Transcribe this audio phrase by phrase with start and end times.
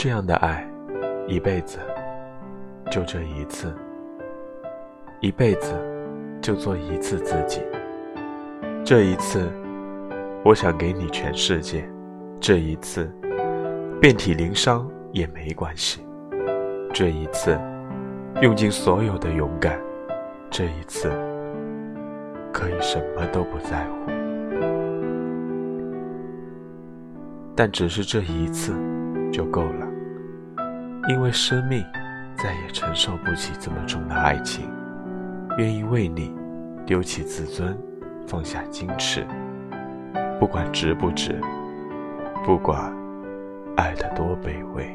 [0.00, 0.64] 这样的爱，
[1.26, 1.80] 一辈子
[2.88, 3.74] 就这一次，
[5.18, 5.74] 一辈子
[6.40, 7.60] 就做一次自己。
[8.84, 9.50] 这一次，
[10.44, 11.84] 我想给你全世界。
[12.38, 13.10] 这一次，
[14.00, 16.00] 遍体鳞伤也没关系。
[16.94, 17.58] 这一次，
[18.40, 19.80] 用尽所有的勇敢。
[20.48, 21.10] 这一次，
[22.52, 24.12] 可以什么都不在乎。
[27.56, 28.72] 但只是这一次
[29.32, 29.87] 就够了，
[31.08, 31.82] 因为生命
[32.36, 34.70] 再也承受不起这么重的爱情，
[35.56, 36.34] 愿意为你
[36.84, 37.76] 丢弃自尊，
[38.26, 39.26] 放下矜持，
[40.38, 41.40] 不管值不值，
[42.44, 42.92] 不管
[43.76, 44.86] 爱得多卑微。